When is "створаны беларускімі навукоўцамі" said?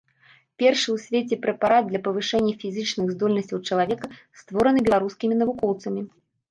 4.43-6.01